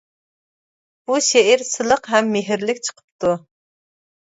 [1.11, 3.39] بۇ شېئىر سىلىق ھەم مېھىرلىك چىقىپتۇ.